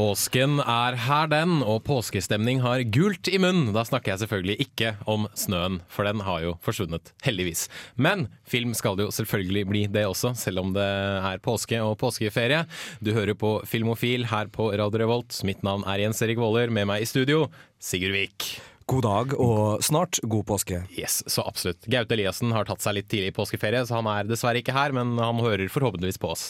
[0.00, 3.68] Påsken er her, den, og påskestemning har gult i munnen.
[3.74, 7.66] Da snakker jeg selvfølgelig ikke om snøen, for den har jo forsvunnet, heldigvis.
[8.00, 11.98] Men film skal det jo selvfølgelig bli det også, selv om det er påske og
[12.00, 12.62] påskeferie.
[13.04, 15.42] Du hører på Filmofil her på Radio Revolt.
[15.44, 18.46] Mitt navn er Jens Erik Våler, med meg i studio, Sigurd Vik.
[18.88, 20.80] God dag og snart god påske.
[20.96, 21.84] Yes, så absolutt.
[21.92, 24.96] Gaute Eliassen har tatt seg litt tidlig i påskeferie, så han er dessverre ikke her,
[24.96, 26.46] men han hører forhåpentligvis på oss.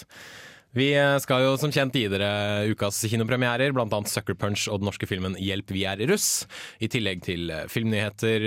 [0.71, 3.99] Vi skal jo som kjent gi dere ukas kinopremierer, bl.a.
[4.07, 6.45] Sucker Punch og den norske filmen Hjelp, vi er russ.
[6.79, 8.47] I tillegg til filmnyheter,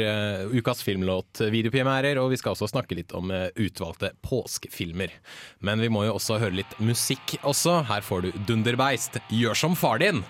[0.56, 5.12] ukas filmlåt, videopremierer, og vi skal også snakke litt om utvalgte påskefilmer.
[5.60, 7.82] Men vi må jo også høre litt musikk også.
[7.92, 10.24] Her får du Dunderbeist, Gjør som far din!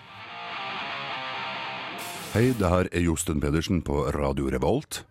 [2.34, 5.04] Hei, det her er Josten Pedersen på Radio Revolt.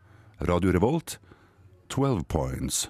[0.42, 1.20] Radio Revolt,
[1.94, 2.88] 12 points.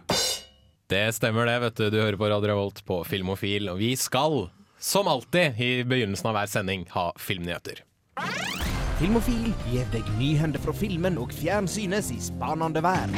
[0.93, 1.87] Det stemmer det, vet du.
[1.89, 6.35] Du hører på Radio Revolt på Filmofil, og vi skal, som alltid i begynnelsen av
[6.37, 7.79] hver sending, ha filmnyheter.
[8.99, 13.09] Filmofil gir deg nyhender fra filmen og fjernsynets i spanende vær.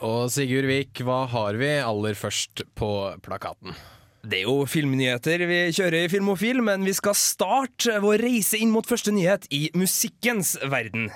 [0.00, 2.88] Og Sigurd Vik, hva har vi aller først på
[3.26, 3.76] plakaten?
[4.24, 8.72] Det er jo filmnyheter vi kjører i Filmofil, men vi skal starte vår reise inn
[8.72, 11.10] mot første nyhet i musikkens verden.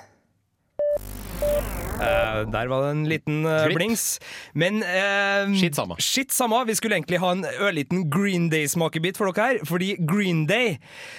[1.97, 4.21] Eh, der var det en liten uh, blings.
[4.53, 5.97] Men uh, Skitt samme.
[6.03, 6.63] Skitt samme.
[6.69, 10.77] Vi skulle egentlig ha en ørliten Green Day-smakebit for dere her, fordi Green Day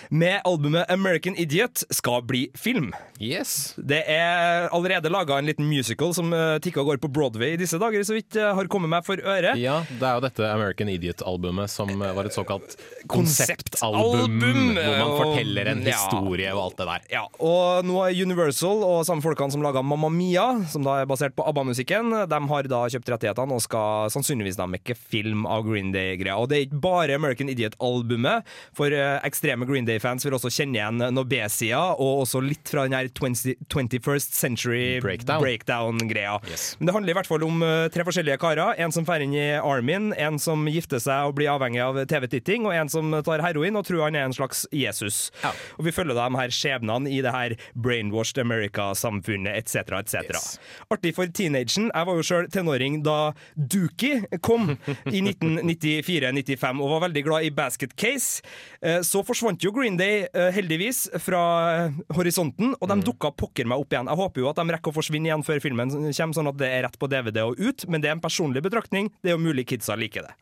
[0.09, 2.91] med albumet American Idiot skal bli film.
[3.19, 3.73] Yes.
[3.77, 7.59] Det er allerede laga en liten musical som uh, tikker og går på Broadway i
[7.59, 9.55] disse dager, så vidt uh, har kommet meg for øre.
[9.57, 12.77] Ja, det er jo dette American Idiot-albumet som eh, var et såkalt
[13.09, 15.95] Konseptalbum, hvor man forteller en ja.
[15.95, 17.07] historie og alt det der.
[17.17, 21.09] Ja, og nå er Universal og samme folkene som laga Mamma Mia, som da er
[21.09, 25.65] basert på ABBA-musikken, de har da kjøpt rettighetene og skal sannsynligvis da mekke film av
[25.67, 26.37] Green Day-greia.
[26.39, 28.47] Og det er ikke bare American Idiot-albumet,
[28.77, 32.97] for eh, ekstreme Green Day-fans vil også kjenne igjen Nobesia, og også litt fra den
[32.97, 35.43] her 20, 21st Century Breakdown.
[35.43, 36.37] Breakdown-greia.
[36.51, 36.69] Yes.
[36.79, 38.75] Men det handler i hvert fall om eh, tre forskjellige karer.
[38.83, 42.67] En som drar inn i Armin, en som gifter seg og blir avhengig av TV-titting,
[42.67, 45.27] og en som tar heroin og tror han er en slags Jesus.
[45.43, 45.53] Ja.
[45.77, 49.97] Og vi følger da de her skjebnene i det her brainwashed America-samfunnet etc.
[50.01, 50.23] etc.
[50.29, 50.56] Yes.
[50.93, 51.89] Artig for teenagen.
[51.93, 54.71] Jeg var jo sjøl tenåring da Dookie kom
[55.09, 58.41] i 1994-95 og var veldig glad i Basket Case.
[58.81, 61.43] Eh, Så forsvant jo Green Day eh, heldigvis fra
[61.87, 64.09] eh, horisonten, og de dukka pokker meg opp igjen.
[64.11, 66.71] Jeg håper jo at de rekker å forsvinne igjen før filmen kommer, sånn at det
[66.71, 69.11] er rett på DVD og ut, men det er en personlig betraktning.
[69.21, 70.35] Det er jo mulig kidsa liker det.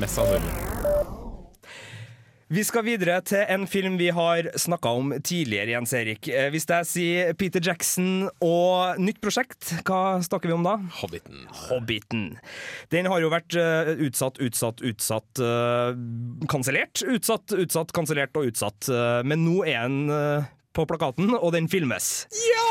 [0.00, 1.19] Mest sannsynlig.
[2.50, 6.26] Vi skal videre til en film vi har snakka om tidligere, Jens Erik.
[6.26, 10.72] Eh, Hvis jeg sier Peter Jackson og nytt prosjekt, hva snakker vi om da?
[10.98, 11.44] Hobbiten.
[11.68, 12.24] Hobbiten.
[12.90, 15.94] Den har jo vært eh, utsatt, utsatt, utsatt, uh,
[16.50, 17.04] kansellert.
[17.06, 18.90] Utsatt, utsatt, kansellert og utsatt.
[18.90, 22.26] Eh, men nå er den eh, på plakaten, og den filmes.
[22.50, 22.66] Ja!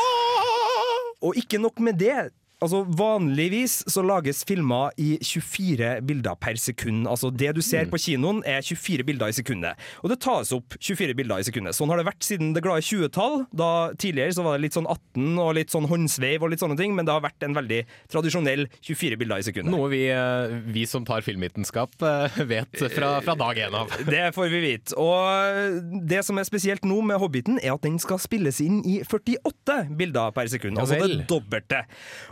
[1.24, 2.34] Og ikke nok med det.
[2.60, 7.08] Altså Vanligvis så lages filmer i 24 bilder per sekund.
[7.08, 9.80] Altså Det du ser på kinoen, er 24 bilder i sekundet.
[10.04, 11.78] Og det tas opp 24 bilder i sekundet.
[11.78, 13.46] Sånn har det vært siden det glade 20-tall.
[13.56, 13.70] Da
[14.00, 16.96] Tidligere så var det litt sånn 18 og litt sånn håndsveiv og litt sånne ting,
[16.98, 17.80] men det har vært en veldig
[18.12, 19.72] tradisjonell 24 bilder i sekundet.
[19.72, 23.96] Noe vi, eh, vi som tar filmvitenskap eh, vet fra, fra dag én av.
[24.10, 24.98] Det får vi vite.
[25.00, 29.00] Og det som er spesielt nå med Hobbiten, er at den skal spilles inn i
[29.06, 30.80] 48 bilder per sekund.
[30.82, 31.84] Altså det dobbelte.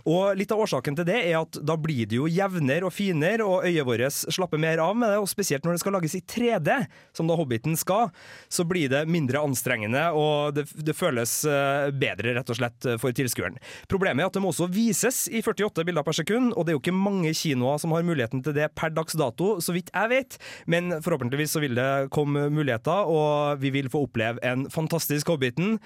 [0.10, 3.46] Og litt av årsaken til det er at da blir det jo jevnere og finere,
[3.46, 5.20] og øyet vårt slapper mer av med det.
[5.22, 6.78] Og spesielt når det skal lages i 3D,
[7.18, 8.12] som da Hobbiten skal,
[8.52, 13.16] så blir det mindre anstrengende, og det, det føles eh, bedre, rett og slett, for
[13.16, 13.58] tilskueren.
[13.92, 16.78] Problemet er at det må også vises i 48 bilder per sekund, og det er
[16.78, 20.14] jo ikke mange kinoer som har muligheten til det per dags dato, så vidt jeg
[20.14, 20.38] vet.
[20.70, 25.78] Men forhåpentligvis så vil det komme muligheter, og vi vil få oppleve en fantastisk Hobbiten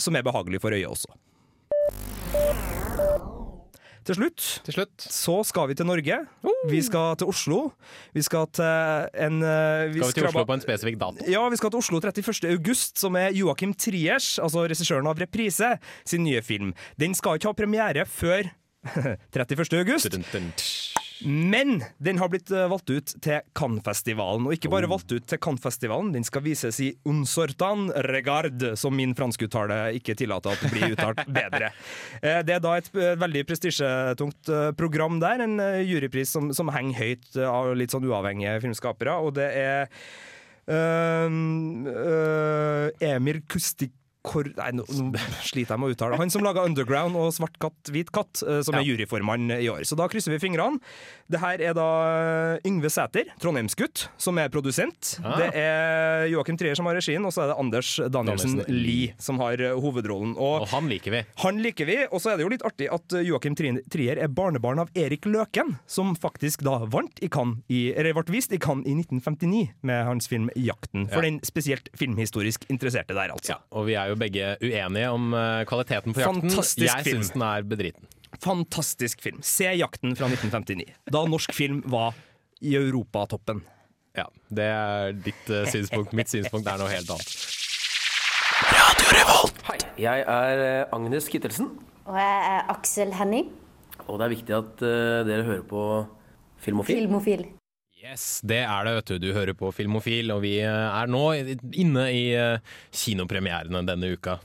[0.00, 2.71] som er behagelig for øyet også.
[4.02, 6.16] Til slutt Til slutt så skal vi til Norge.
[6.70, 7.58] Vi skal til Oslo.
[8.14, 8.64] Vi skal til
[9.26, 9.38] en
[9.92, 11.28] vi skal vi til Oslo på en spesifikk dato.
[11.30, 12.50] ja, vi skal til Oslo 31.
[12.50, 16.74] august, som er Joakim Triers, altså regissøren av Reprise, sin nye film.
[16.98, 18.50] Den skal ikke ha premiere før
[19.34, 19.78] 31.
[19.78, 20.10] august.
[20.10, 20.52] Dun.
[21.26, 25.40] Men den har blitt eh, valgt ut til Cannes-festivalen, og ikke bare valgt ut til
[25.42, 30.94] Cannes-festivalen, den skal vises i Unsortan Regard, som min franskuttale ikke tillater at det blir
[30.96, 31.72] uttalt bedre.
[32.22, 36.98] Eh, Det er da et eh, veldig prestisjetungt program der, en jurypris som, som henger
[36.98, 39.88] høyt av litt sånn uavhengige filmskapere, og det er
[40.68, 41.40] øh,
[41.92, 44.84] øh, Emir Kustik Kor Nei, nå,
[45.42, 46.16] sliter jeg med å uttale.
[46.20, 49.82] Han som laga Underground og Svart katt, hvit katt, eh, som er juryformann i år.
[49.88, 50.78] Så da krysser vi fingrene.
[51.32, 51.86] Det her er da
[52.56, 55.16] eh, Yngve Sæter, trondheimsgutt, som er produsent.
[55.24, 55.34] Ah.
[55.40, 59.40] Det er Joakim Trier som har regien, og så er det Anders Danielsen Lie som
[59.42, 60.36] har eh, hovedrollen.
[60.38, 61.24] Og Og han liker vi.
[61.42, 64.84] han liker vi, og så er det jo litt artig at Joakim Trier er barnebarn
[64.84, 68.86] av Erik Løken, som faktisk da vant i Cannes, i, eller ble vist i Cannes
[68.86, 71.08] i 1959 med hans film 'Jakten'.
[71.10, 71.30] For Ja.
[71.30, 73.56] den spesielt filmhistorisk interesserte der, altså.
[73.56, 76.48] Ja, og vi er jo begge uenige om eh, kvaliteten på jakten.
[76.48, 78.08] Fantastisk Jeg syns den er bedriten.
[78.42, 79.42] Fantastisk film.
[79.44, 80.88] Se 'Jakten' fra 1959.
[81.12, 82.16] Da norsk film var
[82.62, 83.62] i europatoppen.
[84.16, 86.12] Ja, Det er ditt uh, synspunkt.
[86.12, 87.36] Mitt synspunkt er noe helt annet.
[89.68, 91.70] Hei, jeg er eh, Agnes Kittelsen,
[92.06, 93.50] Og jeg er Aksel Henning,
[94.08, 95.82] og det er viktig at uh, dere hører på
[96.62, 97.02] Filmofil.
[97.02, 97.44] filmofil.
[98.02, 99.18] Yes, det er det, vet du.
[99.22, 101.20] Du hører på Filmofil, og vi eh, er nå
[101.78, 104.40] inne i eh, kinopremierene denne uka.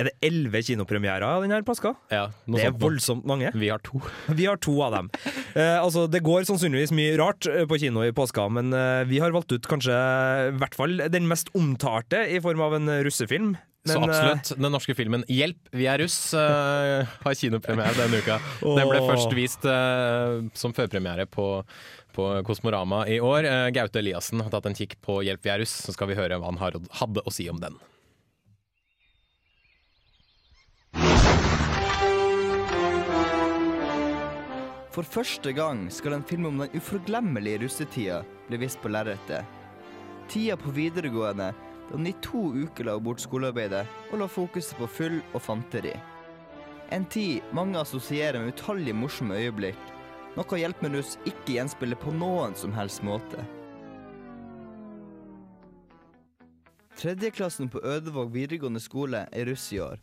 [0.00, 1.92] Er det elleve kinopremierer av denne påska?
[2.08, 3.50] Ja, Det er voldsomt mange.
[3.52, 4.00] Vi har to.
[4.38, 5.10] Vi har to av dem.
[5.52, 9.20] Eh, altså, det går sannsynligvis mye rart eh, på kino i påska, men eh, vi
[9.20, 9.98] har valgt ut kanskje
[10.48, 13.52] i hvert fall den mest omtalte i form av en russefilm.
[13.82, 14.52] Men, så absolutt.
[14.62, 18.36] Den norske filmen 'Hjelp, vi er russ' eh, har kinopremiere denne uka.
[18.78, 21.46] Den ble først vist eh, som førpremiere på,
[22.12, 23.44] på Kosmorama i år.
[23.44, 26.18] Eh, Gaute Eliassen har tatt en kikk på 'Hjelp, vi er russ', så skal vi
[26.18, 26.60] høre hva han
[26.90, 27.78] hadde å si om den.
[34.92, 38.18] For første gang skal en film om den uforglemmelige russetida
[38.48, 39.46] bli vist på lerretet.
[40.28, 41.54] Tida på videregående
[41.88, 45.94] da hun i to uker la bort skolearbeidet og la fokuset på fyll og fanteri.
[46.92, 49.80] En tid mange assosierer med utallige morsomme øyeblikk,
[50.36, 53.44] noe Hjelp med russ ikke gjenspeiler på noen som helst måte.
[57.02, 59.98] Tredjeklassen på Ødevåg videregående skole er russ i år.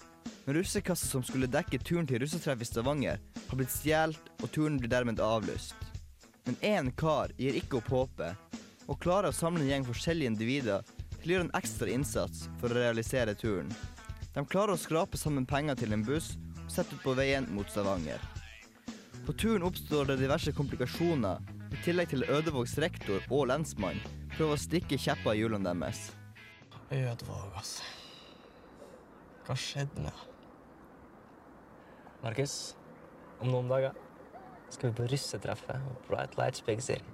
[0.46, 4.80] Men russekassa som skulle dekke turen til russetreff i Stavanger, har blitt stjålet, og turen
[4.82, 5.76] blir dermed avlyst.
[6.46, 8.58] Men én kar gir ikke opp håpet,
[8.90, 12.74] og klarer å samle en gjeng forskjellige individer til å gjøre en ekstra innsats for
[12.74, 13.72] å realisere turen.
[14.34, 16.34] De klarer å skrape sammen penger til en buss
[16.66, 18.39] og sette ut på veien mot Stavanger.
[19.30, 21.38] På turen oppstår det diverse komplikasjoner,
[21.70, 24.00] i tillegg til Ødevågs rektor og lensmann
[24.32, 26.00] prøver å stikke kjepper i hjulene deres.
[26.90, 27.86] Ødevåg, altså.
[29.46, 30.14] Hva skjedde nå?
[32.24, 32.56] Markus,
[33.38, 33.94] om noen dager
[34.74, 37.06] skal vi på russetreffet og Bright Lights Big City.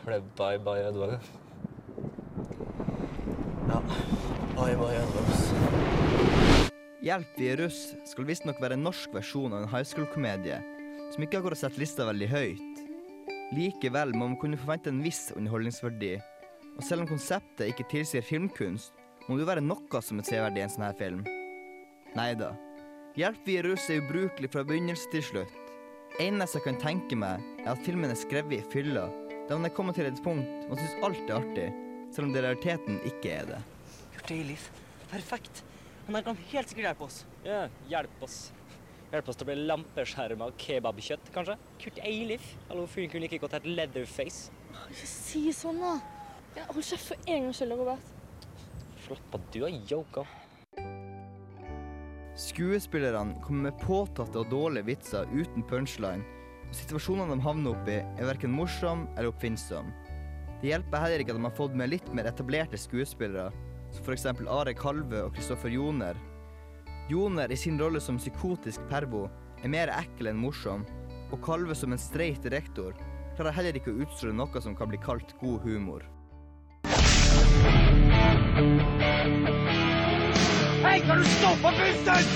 [0.00, 1.12] For det er bye bye Ødvåg.
[3.74, 3.82] Ja,
[4.56, 5.28] bye bye Ødvåg.
[7.04, 10.62] Hjelp, vi er russ skal visstnok være en norsk versjon av en high school-komedie
[11.16, 12.80] som ikke akkurat setter lista veldig høyt.
[13.56, 16.18] Likevel må man kunne forvente en viss underholdningsverdi,
[16.76, 18.92] og selv om konseptet ikke tilsier filmkunst,
[19.24, 21.22] må det jo være noe som er severdig i en sånn her film.
[22.18, 22.50] Neida.
[23.16, 25.54] Hjelp, vi er russ er ubrukelig fra begynnelse til slutt.
[26.20, 29.06] Eneste jeg kan tenke meg, er at filmen er skrevet i fylla,
[29.48, 31.70] da man er kommet til et punkt man syns alt er artig,
[32.12, 33.62] selv om det i realiteten ikke er det.
[34.18, 34.68] Kurt Eilif.
[35.08, 35.64] Perfekt.
[36.10, 37.22] Han her kan helt sikkert hjelpe oss.
[37.46, 38.38] Ja, hjelp oss.
[39.12, 41.54] Hjelp oss til å bli lampeskjerma og kebabkjøtt, kanskje?
[41.78, 42.46] Kurt Eilif?
[42.66, 44.50] Hallo, fyren kunne like godt hett Leatherface.
[44.90, 45.92] Ikke si sånn, da.
[46.56, 48.10] Ja, hold kjeft for en gangs skyld, Robert.
[49.04, 50.26] Slapp av, du har yoga.
[52.36, 56.26] Skuespillerne kommer med påtatte og dårlige vitser uten punchline,
[56.66, 59.94] og situasjonene de havner oppi, er verken morsom eller oppfinnsom.
[60.58, 63.52] Det hjelper heller ikke at de har fått med litt mer etablerte skuespillere,
[63.94, 64.26] som f.eks.
[64.50, 66.18] Are Kalve og Kristoffer Joner.
[67.08, 69.28] Joner i sin rolle som psykotisk pervo
[69.62, 70.82] er mer ekkel enn morsom,
[71.30, 72.98] og Kalve som en streit rektor
[73.36, 76.02] klarer heller ikke å utstråle noe som kan bli kalt god humor.
[80.82, 82.26] Hei, kan du stoppe bussen?!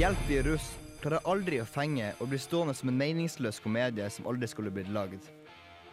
[0.00, 4.28] Hjelp i russ klarer aldri å fenge og blir stående som en meningsløs komedie som
[4.30, 5.24] aldri skulle blitt lagd.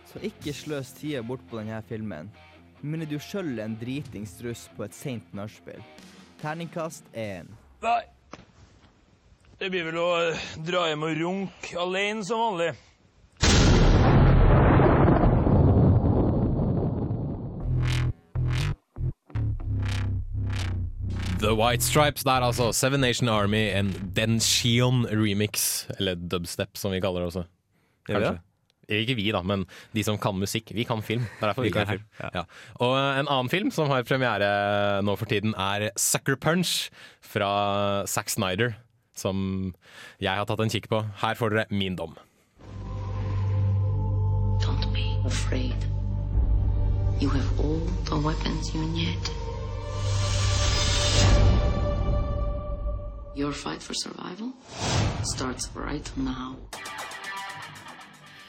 [0.08, 2.30] Så ikke sløs tida bort på denne filmen.
[2.82, 5.82] Men du sjøl er en dritings russ på et seint nachspiel.
[6.42, 7.50] Terningkast én.
[7.84, 8.04] Nei.
[9.58, 12.76] Det blir vel å eh, dra hjem og runke alene som vanlig.
[21.39, 22.72] The White Stripes der, altså.
[22.74, 25.86] Seven Nation Army, en Denshion remix.
[26.00, 27.44] Eller dubstep, som vi kaller det også.
[28.10, 28.32] Kanskje.
[28.32, 28.44] Kanskje.
[28.88, 30.72] Ikke vi, da, men de som kan musikk.
[30.74, 31.25] Vi kan film.
[31.27, 32.03] Det er derfor vi, Vi kan film,
[32.34, 32.44] Ja.
[32.79, 36.89] Og en annen film som har premiere nå for tiden, er Sucker Punch
[37.22, 38.74] fra Zack Snyder.
[39.17, 39.74] Som
[40.22, 41.03] jeg har tatt en kikk på.
[41.22, 42.15] Her får dere min dom.
[44.63, 45.75] Don't be afraid.
[47.20, 49.47] You have all the weapons you need.
[53.38, 54.53] Your fight for survival
[55.24, 56.55] starts right now.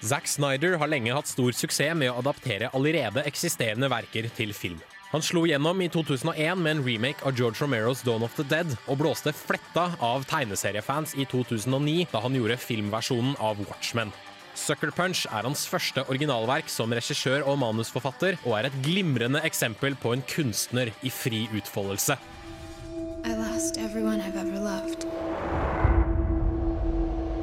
[0.00, 4.78] Zack Snyder har lenge hatt stor suksess med å adaptere allerede eksisterende verker til film.
[5.10, 8.74] Han slo gjennom i 2001 med en remake av George Romeros Dawn of the Dead,
[8.86, 14.12] og blåste fletta av tegneseriefans i 2009 da han gjorde filmversjonen av Watchmen.
[14.58, 19.96] Sucker Punch er hans første originalverk som regissør og manusforfatter, og er et glimrende eksempel
[19.96, 22.18] på en kunstner i fri utfoldelse.
[23.28, 25.02] I lost everyone I've ever loved.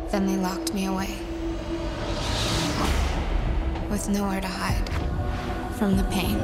[0.10, 1.14] Then they locked me away.
[3.92, 4.90] With nowhere to hide
[5.78, 6.42] from the pain.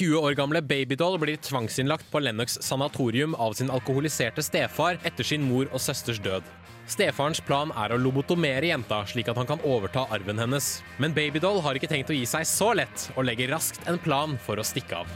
[0.00, 5.42] 20 år gamle Babydoll blir tvangsinnlagt på Lennox sanatorium av sin alkoholiserte stefar etter sin
[5.48, 6.42] mor og søsters død.
[6.90, 10.80] Stefarens plan er å lobotomere jenta, slik at han kan overta arven hennes.
[10.98, 14.34] Men Babydoll har ikke tenkt å gi seg så lett, og legger raskt en plan
[14.42, 15.12] for å stikke av.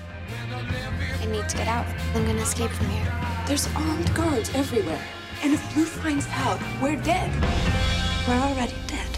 [1.19, 1.87] I need to get out.
[2.15, 3.11] I'm gonna escape from here.
[3.49, 5.03] There's armed guards everywhere.
[5.43, 7.31] And if Blue finds out, we're dead.
[8.29, 9.11] We're already dead.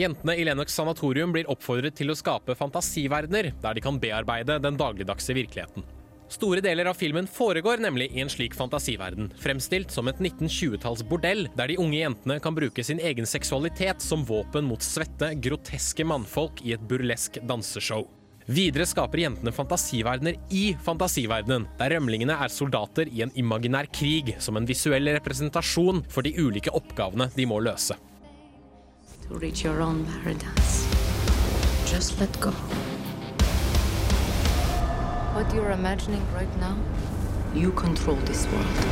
[0.00, 4.80] Jentene i Lennox sanatorium blir oppfordret til å skape fantasiverdener der de kan bearbeide den
[4.80, 5.84] dagligdagse virkeligheten.
[6.32, 11.44] Store deler av filmen foregår nemlig i en slik fantasiverden, fremstilt som et 1920-talls bordell,
[11.58, 16.62] der de unge jentene kan bruke sin egen seksualitet som våpen mot svette, groteske mannfolk
[16.64, 18.06] i et burlesk danseshow.
[18.48, 24.56] Videre skaper jentene fantasiverdener i fantasiverdenen, der rømlingene er soldater i en imaginær krig som
[24.56, 27.98] en visuell representasjon for de ulike oppgavene de må løse.
[29.28, 30.88] To reach your own paradise,
[31.92, 32.56] just let go.
[35.34, 36.76] What you're imagining right now,
[37.54, 38.82] you control this world.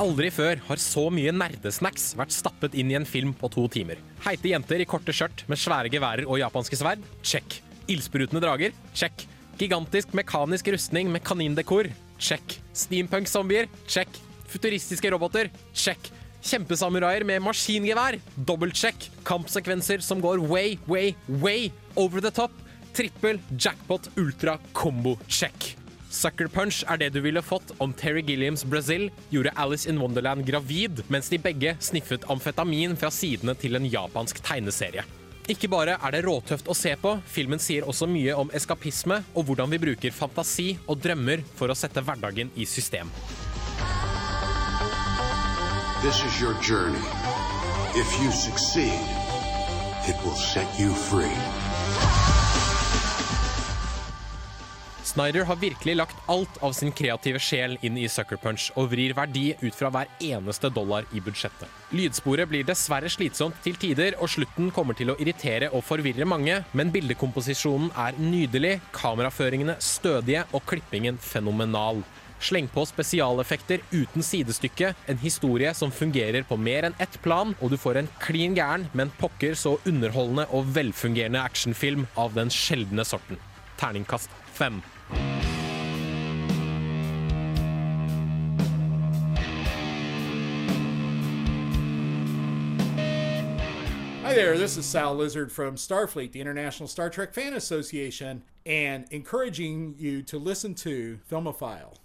[0.00, 3.96] Aldri før har så mye nerdesnacks vært stappet inn i en film på to timer.
[4.26, 7.00] Heite jenter i korte skjørt med svære geværer og japanske sverd?
[7.24, 7.62] Check.
[7.88, 8.76] Ildsprutende drager?
[8.92, 9.24] Check.
[9.56, 11.88] Gigantisk mekanisk rustning med kanindekor?
[12.20, 12.60] Check.
[12.76, 13.72] Steampunk-zombier?
[13.88, 14.20] Check.
[14.52, 15.48] Futuristiske roboter?
[15.72, 16.12] Check.
[16.40, 18.16] Kjempesamuraier med maskingevær?
[18.48, 19.10] Dobbeltsjekk.
[19.28, 22.54] Kampsekvenser som går way, way, way over the top?
[22.96, 25.76] Trippel, jackpot, ultra, combo, check.
[26.10, 30.42] Sucker Punch er det du ville fått om Terry Gilliams Brazil gjorde Alice in Wonderland
[30.46, 35.06] gravid, mens de begge sniffet amfetamin fra sidene til en japansk tegneserie.
[35.50, 39.46] Ikke bare er det råtøft å se på, filmen sier også mye om eskapisme og
[39.46, 43.10] hvordan vi bruker fantasi og drømmer for å sette hverdagen i system.
[46.02, 47.04] This is your journey.
[47.94, 49.00] If you succeed,
[50.08, 51.36] it will set you free.
[55.04, 59.12] Snyder har virkelig lagt alt av sin kreative sjel inn i Sucker Punch og vrir
[59.12, 61.68] verdi ut fra hver eneste dollar i budsjettet.
[61.92, 66.62] Lydsporet blir dessverre slitsomt til tider, og slutten kommer til å irritere og forvirre mange,
[66.72, 72.00] men bildekomposisjonen er nydelig, kameraføringene stødige og klippingen fenomenal.
[72.40, 77.74] Sleng på spesialeffekter uten sidestykke, en historie som fungerer på mer enn ett plan, og
[77.74, 83.04] du får en klin gæren, men pokker så underholdende og velfungerende actionfilm av den sjeldne
[83.04, 83.36] sorten.
[83.76, 84.80] Terningkast fem.
[94.24, 99.04] Hi there, this is Sal Lizard from Starfleet, the International Star Trek Fan Association, and
[99.10, 101.99] encouraging you to listen to Filmophile.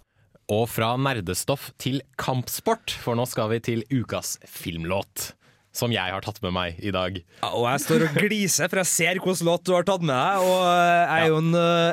[0.52, 5.32] Og fra nerdestoff til kampsport, for nå skal vi til ukas filmlåt.
[5.76, 7.18] Som jeg har tatt med meg i dag.
[7.42, 10.14] Ja, og jeg står og gliser, for jeg ser hvilken låt du har tatt med
[10.16, 10.44] deg.
[10.46, 11.50] Og jeg er jo en,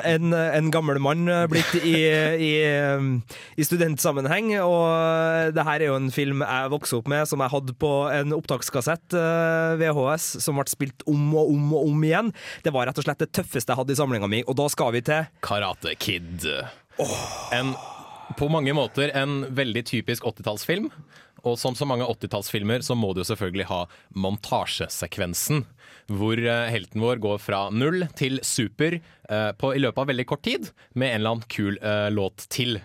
[0.08, 1.92] en, en gammel mann blitt i,
[2.46, 2.52] i,
[3.60, 4.54] i studentsammenheng.
[4.64, 7.92] Og det her er jo en film jeg vokste opp med, som jeg hadde på
[8.14, 9.18] en opptakskassett,
[9.82, 12.32] VHS, som ble spilt om og om og om igjen.
[12.64, 14.96] Det var rett og slett det tøffeste jeg hadde i samlinga mi, og da skal
[14.96, 16.48] vi til Karate Kid.
[17.52, 17.74] En,
[18.38, 20.90] på mange måter en veldig typisk 80-tallsfilm.
[21.44, 23.82] Og som så mange 80-tallsfilmer så må du jo selvfølgelig ha
[24.16, 25.64] montasjesekvensen.
[26.12, 30.26] Hvor eh, helten vår går fra null til super eh, på, i løpet av veldig
[30.28, 32.78] kort tid med en eller annen kul uh, låt til.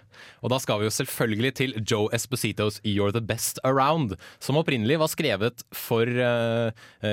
[0.43, 4.99] Og da skal vi jo selvfølgelig til Joe Espositos You're The Best Around, som opprinnelig
[5.01, 6.69] var skrevet for uh,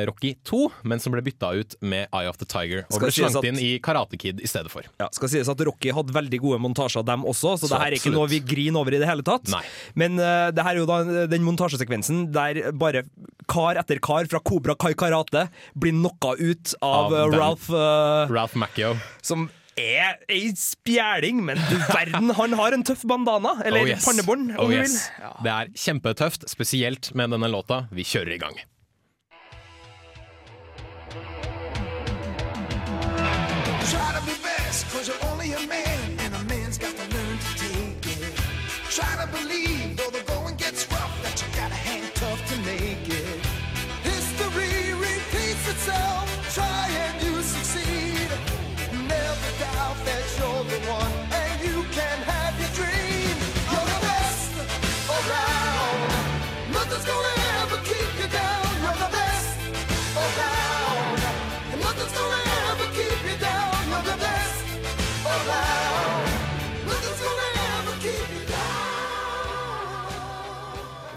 [0.09, 2.85] Rocky 2, men som ble bytta ut med Eye of the Tiger.
[2.91, 4.87] Og Skal ble slangt at- inn i Karate Kid i stedet for.
[5.03, 7.93] Ja, skal sies at Rocky hadde veldig gode montasjer, dem også, så, Så det her
[7.95, 9.51] er ikke noe vi griner over i det hele tatt.
[9.53, 9.63] Nei.
[9.99, 13.05] Men uh, det her er jo da den montasjesekvensen der bare
[13.51, 15.47] kar etter kar fra Cobra Kai Karate
[15.79, 18.95] blir knocka ut av, Av eh, Ralph uh, Ralph Macchio.
[19.23, 24.05] Som er ei spjæling, men du verden, han har en tøff bandana, eller Oh, yes.
[24.07, 24.87] pannebånd, om Oh, du vil.
[24.89, 25.35] vil.
[25.45, 27.83] Det er kjempetøft, spesielt med denne låta.
[27.93, 28.57] Vi kjører i gang.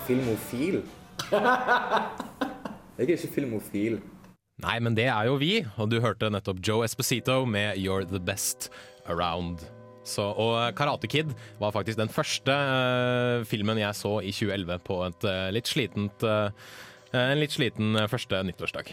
[0.10, 0.80] Filmofil?
[2.98, 4.00] Jeg er ikke filmofil.
[4.60, 8.20] Nei, men det er jo vi, og du hørte nettopp Joe Esposito med You're The
[8.20, 8.72] Best
[9.06, 9.62] Around.
[10.04, 11.30] Så, og Karate Kid
[11.62, 16.26] var faktisk den første uh, filmen jeg så i 2011 på et uh, litt slitent,
[16.26, 16.50] uh,
[17.14, 18.92] en litt sliten eh, første nyttårsdag.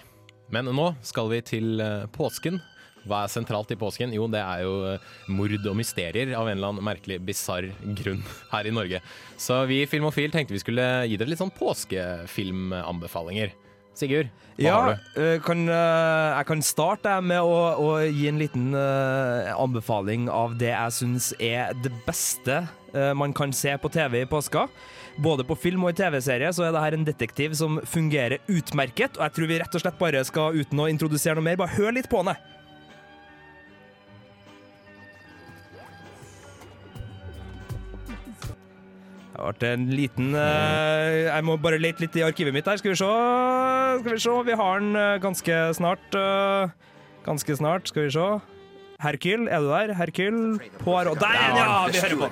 [0.52, 2.60] Men nå skal vi til eh, påsken.
[3.06, 4.12] Hva er sentralt i påsken?
[4.16, 8.22] Jo, det er jo eh, mord og mysterier av en eller annen merkelig bisarr grunn
[8.54, 9.00] her i Norge.
[9.38, 13.54] Så vi i Filmofil tenkte vi skulle gi dere litt sånn påskefilmanbefalinger.
[13.96, 15.20] Sigurd, hva Ja, har du?
[15.22, 20.68] eh, kan, eh, jeg kan starte med å, å gi en liten anbefaling av det
[20.74, 22.66] jeg syns er det beste
[23.16, 24.62] man kan se på TV i påska.
[25.20, 29.18] Både på film og i TV-serie så er det her en detektiv som fungerer utmerket.
[29.18, 31.74] Og jeg tror vi rett og slett bare skal, uten å introdusere noe mer, bare
[31.76, 32.32] høre litt på han.
[39.36, 42.78] Det ble en liten eh, Jeg må bare lete litt i arkivet mitt her.
[42.80, 43.10] Skal vi se.
[44.00, 44.36] Skal vi se.
[44.48, 46.14] Vi har den eh, ganske snart.
[46.16, 46.68] eh,
[47.26, 47.88] ganske snart.
[47.92, 48.28] Skal vi se.
[49.04, 49.92] Herkyl, er du der?
[49.98, 51.20] Hercule Poirot.
[51.20, 51.86] Der er ja!
[51.92, 52.30] Vi hører på.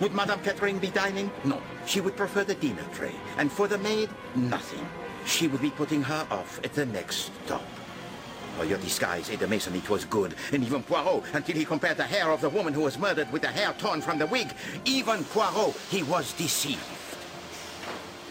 [0.00, 1.30] Would Madame Catherine be dining?
[1.44, 1.60] No.
[1.86, 3.14] She would prefer the dinner tray.
[3.38, 4.84] And for the maid, nothing.
[5.24, 7.62] She would be putting her off at the next stop.
[8.58, 10.34] Oh, your disguise, Ada Mason, it was good.
[10.52, 13.42] And even Poirot, until he compared the hair of the woman who was murdered with
[13.42, 14.52] the hair torn from the wig,
[14.84, 16.78] even Poirot, he was deceived.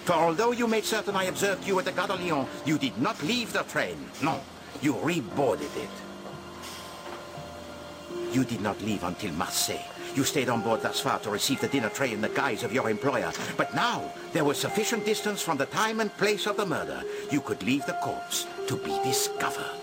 [0.06, 2.98] For although you made certain I observed you at the Gare de Lyon, you did
[2.98, 3.98] not leave the train.
[4.22, 4.40] No,
[4.82, 5.90] you reboarded it.
[8.34, 9.86] You did not leave until Marseille.
[10.16, 12.74] You stayed on board thus far to receive the dinner tray in the guise of
[12.74, 13.32] your employer.
[13.58, 17.04] But now, there was sufficient distance from the time and place of the murder.
[17.32, 19.83] You could leave the corpse to be discovered.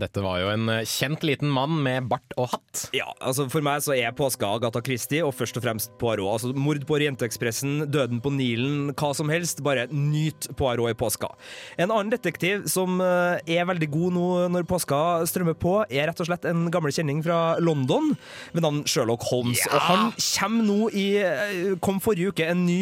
[0.00, 2.86] Dette var jo en eh, kjent liten mann med bart og hatt.
[2.96, 6.30] Ja, altså For meg så er påska Agatha Christie og først og fremst Poirot.
[6.32, 9.60] Altså Mord på Orientekspressen, Døden på Nilen, hva som helst.
[9.64, 11.28] Bare nyt Poirot i påska.
[11.76, 16.24] En annen detektiv som eh, er veldig god nå når påska strømmer på, er rett
[16.24, 18.14] og slett en gammel kjenning fra London
[18.56, 19.60] ved navn Sherlock Holmes.
[19.68, 22.80] Og han kommer nå i eh, kom forrige uke en ny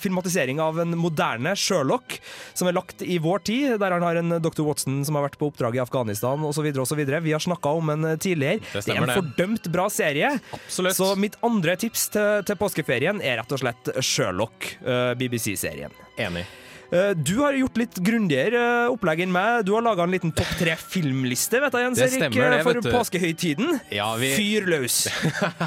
[0.00, 2.18] filmatisering av en moderne Sherlock,
[2.58, 4.66] som er lagt i vår tid, der han har en dr.
[4.66, 7.04] Watson som har vært på oppdrag i Afghanistan osv.
[7.20, 8.60] Vi har snakka om den eh, tidligere.
[8.72, 10.32] Det Det er en fordømt bra serie.
[10.52, 10.96] Absolutt.
[10.96, 15.94] Så mitt andre tips til, til påskeferien er rett og slett Sherlock, eh, BBC-serien.
[16.16, 16.46] Enig.
[16.92, 19.60] Eh, Du har gjort litt grundigere eh, opplegg enn meg.
[19.66, 22.58] Du har laga en liten topp tre filmliste vet jeg, Jens Det Erik, stemmer det,
[22.58, 23.76] eh, for påskehøytiden.
[23.94, 24.96] Ja, vi- Fyr løs!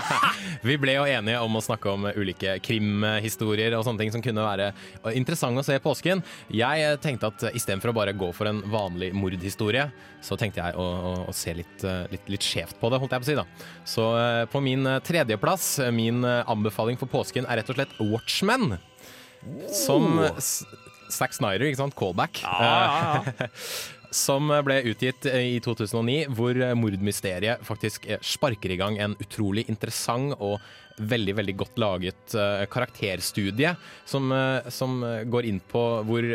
[0.68, 4.44] Vi ble jo enige om å snakke om ulike krimhistorier og sånne ting som kunne
[4.46, 4.70] være
[5.16, 6.22] interessante å se i påsken.
[6.56, 9.90] Jeg tenkte at istedenfor å bare gå for en vanlig mordhistorie,
[10.24, 11.84] så tenkte jeg å, å, å se litt,
[12.14, 13.36] litt, litt skjevt på det, holdt jeg på å si.
[13.40, 13.46] da.
[13.84, 14.06] Så
[14.54, 18.78] på min tredjeplass, min anbefaling for påsken er rett og slett Watchmen.
[19.68, 20.40] Som Oh.
[21.13, 21.97] Zack Snyder, ikke sant?
[21.97, 22.41] Callback.
[22.43, 23.49] Ja, ja,
[24.13, 29.17] som ble utgitt eh, i 2009, hvor eh, mordmysteriet faktisk eh, sparker i gang en
[29.21, 30.60] utrolig interessant og
[30.93, 32.36] veldig veldig godt laget
[32.69, 33.71] karakterstudie
[34.06, 34.28] som,
[34.69, 36.28] som går inn på hvor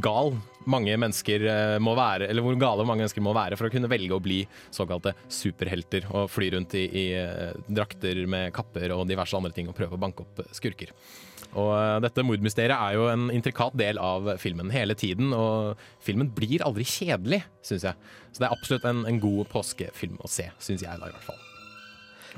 [0.00, 0.32] gal
[0.70, 3.90] mange mennesker eh, må være, eller hvor gale mange mennesker må være for å kunne
[3.90, 4.40] velge å bli
[4.74, 9.70] såkalte superhelter og fly rundt i, i eh, drakter med kapper og diverse andre ting
[9.70, 10.92] og prøve å banke opp eh, skurker.
[11.56, 11.72] Og
[12.04, 16.84] dette mordmysteriet er jo en intrikat del av filmen hele tiden, og filmen blir aldri
[16.84, 18.12] kjedelig, syns jeg.
[18.28, 21.30] Så det er absolutt en, en god påskefilm å se, syns jeg da i hvert
[21.30, 21.55] fall.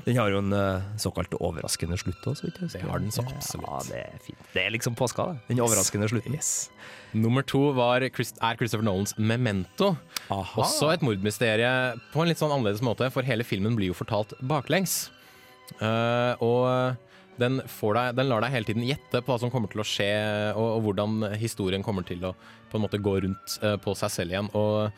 [0.05, 2.69] Den har jo en eh, såkalt overraskende slutt også, så.
[2.71, 3.67] Det har den så absolutt.
[3.67, 4.47] Ja, det er fint.
[4.53, 5.43] Det er liksom påska, det.
[5.51, 6.37] Den overraskende slutten.
[7.19, 9.95] Nummer to var, Chris- er Christopher Nolans Memento.
[10.29, 11.71] Også et mordmysterie
[12.13, 15.09] på en litt sånn annerledes måte, for hele filmen blir jo fortalt baklengs.
[15.81, 16.97] Uh, og
[17.39, 19.87] den, får deg, den lar deg hele tiden gjette på hva som kommer til å
[19.87, 20.09] skje,
[20.55, 22.33] og, og hvordan historien kommer til å
[22.69, 24.49] på en måte gå rundt uh, på seg selv igjen.
[24.57, 24.89] Og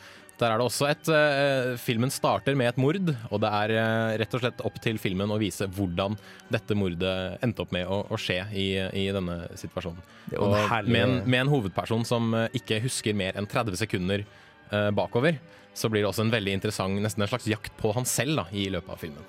[0.41, 2.97] der er det også et uh, Filmen starter med et mord,
[3.29, 6.17] og det er uh, rett og slett opp til filmen å vise hvordan
[6.51, 7.13] dette mordet
[7.45, 8.67] endte opp med å, å skje i,
[9.03, 10.01] i denne situasjonen.
[10.39, 14.25] Og herlig- med, en, med en hovedperson som uh, ikke husker mer enn 30 sekunder
[14.95, 15.35] bakover,
[15.75, 18.45] så blir det også en veldig interessant, nesten en slags jakt på han selv da,
[18.55, 19.25] i løpet av filmen.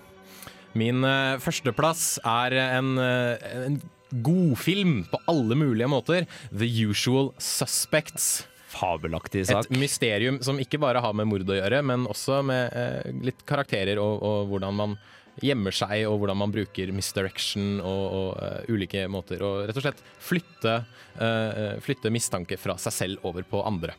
[0.79, 1.03] Min
[1.43, 3.81] førsteplass er en, en
[4.23, 6.31] godfilm på alle mulige måter.
[6.55, 8.45] The Usual Suspects.
[8.73, 9.67] Fabelaktig sak.
[9.69, 13.45] Et mysterium som ikke bare har med mord å gjøre, men også med eh, litt
[13.49, 14.97] karakterer og, og hvordan man
[15.41, 19.87] gjemmer seg, og hvordan man bruker misdirection og, og uh, ulike måter å rett og
[19.87, 20.75] slett flytte,
[21.17, 23.97] uh, flytte mistanke fra seg selv over på andre.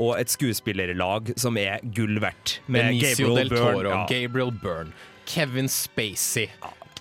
[0.00, 2.60] Og et skuespillerlag som er gull verdt.
[2.72, 3.92] Med Benicio Gabriel del Byrne.
[3.92, 4.02] Ja.
[4.08, 4.94] Gabriel Byrne,
[5.28, 6.48] Kevin Spacey.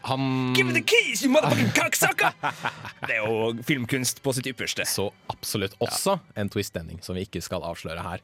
[0.01, 2.31] Han Give me the keys, you motherfucking cocksucker!
[3.07, 4.85] Det er jo filmkunst på sitt ypperste.
[4.87, 5.75] Så absolutt.
[5.83, 8.23] Også en twist-ending som vi ikke skal avsløre her.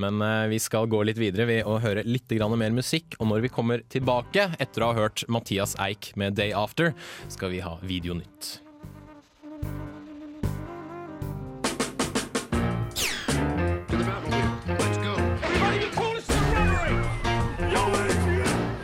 [0.00, 3.16] Men eh, vi skal gå litt videre ved å høre litt grann mer musikk.
[3.20, 6.94] Og når vi kommer tilbake, etter å ha hørt Mathias Eik med 'Day After',
[7.28, 8.58] skal vi ha Videonytt.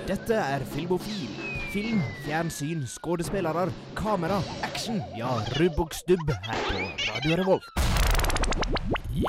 [0.09, 1.48] Dette er Filmofil.
[1.79, 4.97] Film, fjernsyn, skuespillere, kamera, action.
[5.15, 5.29] Ja,
[5.61, 7.69] rubb og stubb her på Radio Revolt.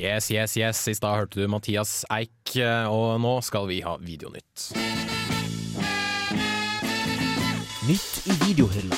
[0.01, 0.79] Yes, yes, yes.
[0.89, 2.55] I stad hørte du Mathias Eik,
[2.89, 4.71] og nå skal vi ha Videonytt.
[7.85, 8.97] Nytt i videohylla.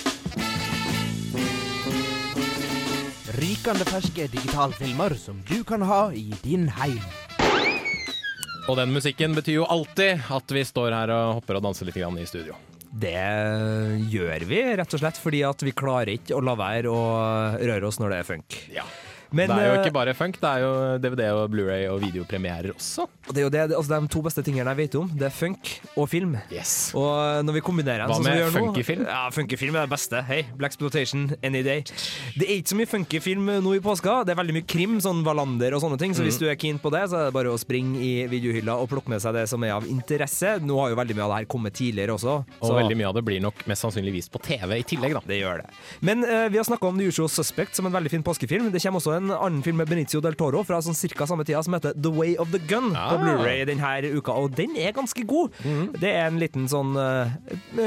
[3.36, 7.04] Rykende ferske digitalfilmer som du kan ha i din heim.
[8.72, 12.00] Og den musikken betyr jo alltid at vi står her og hopper og danser litt
[12.00, 12.56] i studio.
[12.92, 13.16] Det
[14.12, 17.04] gjør vi rett og slett fordi at vi klarer ikke å la være å
[17.62, 18.58] røre oss når det er funk.
[19.34, 22.02] Men, det er jo eh, ikke bare funk, det er jo DVD og Blu-ray og
[22.04, 23.06] videopremierer også.
[23.28, 25.08] Og det er jo det, altså de to beste tingene jeg vet om.
[25.16, 26.36] Det er funk og film.
[27.00, 29.06] Og når vi kombinerer Hva sånn med sånn gjør nå- funky-film?
[29.08, 30.22] Ja, funky-film er det beste.
[30.28, 31.84] Hei, Black Exploitation any day.
[32.36, 34.18] Det er ikke så mye funky-film nå i påska.
[34.28, 36.14] Det er veldig mye krim, sånn Wallander og sånne ting.
[36.18, 36.44] Så hvis Mhm.
[36.44, 39.08] du er keen på det, så er det bare å springe i videohylla og plukke
[39.10, 40.60] med seg det som er av interesse.
[40.62, 42.46] Nå har jo veldig mye av det her kommet tidligere også.
[42.62, 45.14] Og så- veldig mye av det blir nok mest sannsynlig vist på TV i tillegg,
[45.14, 45.22] da.
[45.26, 45.70] Det gjør det.
[46.02, 48.72] Men uh, vi har snakka om The Usual Suspect som en veldig fin påskefilm.
[48.72, 51.62] Det kommer også en annen film med Benicio del Toro fra sånn cirka samme tida
[51.64, 53.12] som heter The Way of the Gun Ah.
[53.12, 55.52] på Blu-ray denne uka, og den er ganske god.
[56.02, 57.30] Det er en liten sånn uh,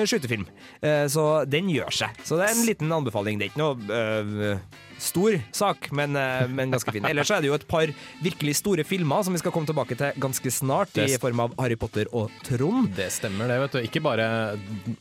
[0.05, 0.47] skytefilm,
[0.85, 2.11] uh, så den gjør seg.
[2.25, 3.38] Så det er en liten anbefaling.
[3.40, 4.59] Det er ikke noe eh,
[5.05, 7.05] stor sak, men, eh, men ganske fin.
[7.09, 7.90] Ellers er det jo et par
[8.25, 11.77] virkelig store filmer som vi skal komme tilbake til ganske snart, i form av Harry
[11.81, 12.90] Potter og Trond.
[12.97, 13.81] Det stemmer det, vet du.
[13.85, 14.27] Ikke bare,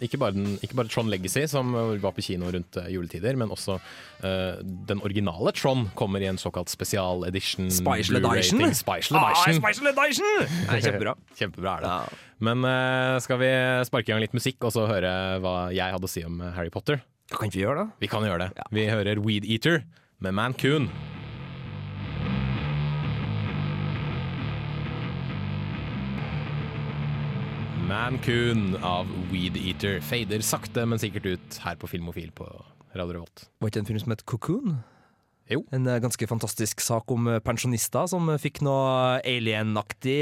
[0.03, 3.49] ikke bare, den, ikke bare Tron Legacy, som var på kino rundt eh, juletider, men
[3.53, 7.71] også uh, den originale Tron kommer i en såkalt spesialedition.
[7.71, 8.59] Special Blu-ray edition?
[8.63, 8.75] ting.
[8.77, 10.45] Special Ah, special edition!
[10.67, 11.15] Nei, kjempebra.
[11.39, 12.21] Kjempebra er det.
[12.43, 13.49] Men uh, skal vi
[13.87, 15.13] sparke i gang litt musikk, og så høre
[15.43, 16.99] hva jeg hadde å si om Harry Potter?
[17.31, 17.87] Kan ikke vi gjøre det?
[18.03, 18.67] Vi kan gjøre det.
[18.75, 19.83] Vi hører Weed Eater
[20.19, 20.89] med Mancoon.
[27.87, 32.47] Mancoon av Weed Eater fader sakte, men sikkert ut her på Filmofil på
[32.95, 33.47] Radio Revolt.
[33.61, 34.77] Var ikke en film som het Cocoon?
[35.51, 35.59] Jo.
[35.75, 40.15] En eh, ganske fantastisk sak om eh, pensjonister som eh, fikk noe alien-aktig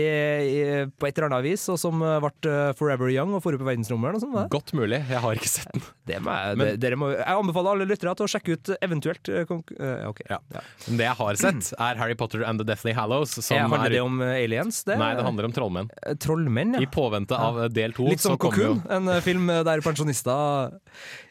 [0.97, 4.21] på et eller annet vis, og som ble forever young og for i verdensrommet.
[4.23, 4.49] sånt.
[4.53, 5.83] Godt mulig, jeg har ikke sett den.
[6.11, 10.25] Jeg, Men- det, må, jeg anbefaler alle lyttere til å sjekke ut eventuelt okay.
[10.31, 10.39] Ja.
[10.87, 13.37] Men det jeg har sett, er Harry Potter and the Deathly Hallows.
[13.37, 14.81] Som handler er, det om aliens?
[14.87, 14.97] Det?
[14.99, 15.91] Nei, det handler om trollmenn.
[16.21, 16.83] Trollmenn, ja.
[16.83, 18.09] I påvente av del to.
[18.09, 20.73] Litt som jo- Cocoon, en film der pensjonister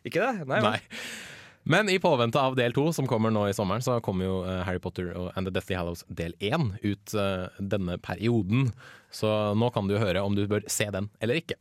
[0.07, 0.47] Ikke det?
[0.47, 0.61] Nei?
[0.63, 0.79] Nei.
[1.63, 4.63] Men i påvente av del to, som kommer nå i sommeren, så kommer jo eh,
[4.65, 8.73] Harry Potter and the Deathly Hallows del én ut eh, denne perioden.
[9.11, 11.61] Så nå kan du høre om du bør se den eller ikke.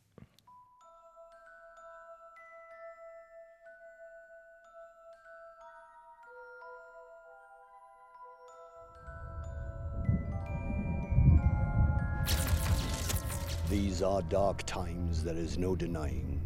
[13.70, 16.40] These are dark times, there is no denying.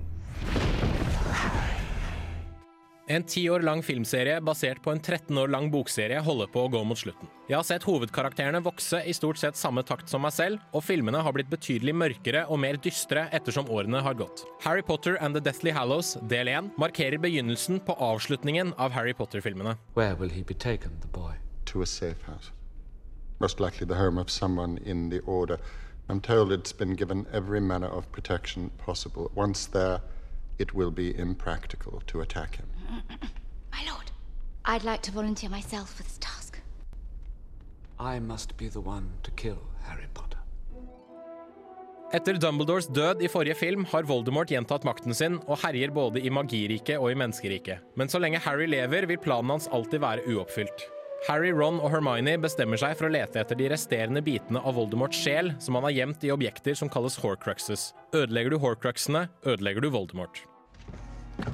[3.06, 6.70] En ti år lang filmserie basert på en 13 år lang bokserie holder på å
[6.72, 7.28] gå mot slutten.
[7.50, 11.20] Jeg har sett hovedkarakterene vokse i stort sett samme takt som meg selv, og filmene
[11.20, 14.46] har blitt betydelig mørkere og mer dystre ettersom årene har gått.
[14.64, 19.76] Harry Potter and the Deathly Hallows del 1 markerer begynnelsen på avslutningen av Harry Potter-filmene.
[19.94, 21.34] Where will he be taken, the boy?
[21.74, 22.52] to a safe house.
[23.40, 25.58] Most likely the home of someone in the Order.
[26.08, 29.30] I'm told it's been given every manner of protection possible.
[29.34, 30.00] Once there,
[30.58, 32.66] it will be impractical to attack him.
[33.72, 34.10] My lord,
[34.64, 36.60] I'd like to volunteer myself for this task.
[37.98, 40.38] I must be the one to kill Harry Potter.
[42.14, 46.30] Etter Dumbledores død i forrige film har Voldemort gjentatt makten sin og herjer både i
[46.30, 47.82] magiriket og i menneskeriket.
[47.98, 50.86] Men så lenge Harry lever, vil planen hans alltid være uoppfylt.
[51.26, 55.24] Harry, Ron og Hermione bestemmer seg for å lete etter de resterende bitene av Voldemorts
[55.24, 57.92] sjel, som han har gjemt i objekter som kalles horcruxes.
[58.14, 60.44] Ødelegger du horcruxene, ødelegger du Voldemort.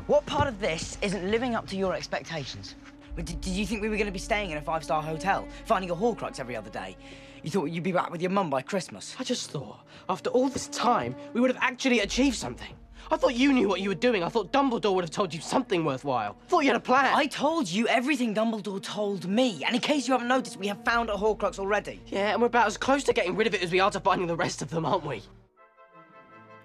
[0.06, 2.74] What part of this isn't living up to your expectations?
[3.16, 5.46] Did, did you think we were going to be staying in a five star hotel,
[5.66, 6.96] finding a Horcrux every other day?
[7.42, 9.16] You thought you'd be back with your mum by Christmas?
[9.18, 12.74] I just thought, after all this time, we would have actually achieved something.
[13.10, 14.22] I thought you knew what you were doing.
[14.22, 16.36] I thought Dumbledore would have told you something worthwhile.
[16.44, 17.12] I thought you had a plan.
[17.14, 19.64] I told you everything Dumbledore told me.
[19.64, 22.00] And in case you haven't noticed, we have found a Horcrux already.
[22.06, 24.00] Yeah, and we're about as close to getting rid of it as we are to
[24.00, 25.22] finding the rest of them, aren't we?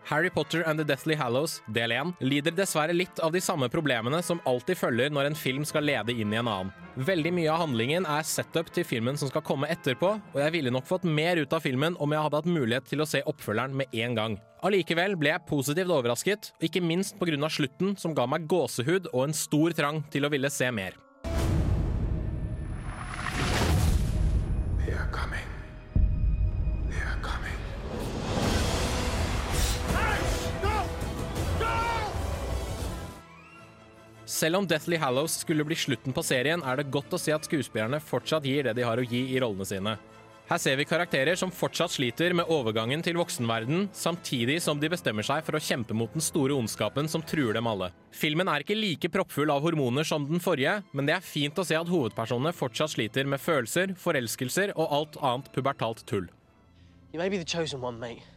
[0.05, 4.19] Harry Potter and the Deathly Hallows, del 1, lider dessverre litt av de samme problemene
[4.23, 6.69] som alltid følger når en film skal lede inn i en annen.
[6.95, 10.73] Veldig mye av handlingen er setup til filmen som skal komme etterpå, og jeg ville
[10.73, 13.73] nok fått mer ut av filmen om jeg hadde hatt mulighet til å se oppfølgeren
[13.81, 14.37] med en gang.
[14.65, 17.49] Allikevel ble jeg positivt overrasket, ikke minst pga.
[17.49, 20.93] slutten, som ga meg gåsehud og en stor trang til å ville se mer.
[24.85, 25.54] They are coming.
[34.35, 37.45] Selv om Deathly Hallows skulle bli slutten på serien, er det godt å se at
[37.47, 39.93] skuespillerne fortsatt gir det de har å gi i rollene sine.
[40.49, 45.23] Her ser vi karakterer som fortsatt sliter med overgangen til voksenverden, samtidig som de bestemmer
[45.25, 47.89] seg for å kjempe mot den store ondskapen som truer dem alle.
[48.11, 51.65] Filmen er ikke like proppfull av hormoner som den forrige, men det er fint å
[51.65, 56.27] se at hovedpersonene fortsatt sliter med følelser, forelskelser og alt annet pubertalt tull.
[57.13, 58.27] You may be the chosen one, mate.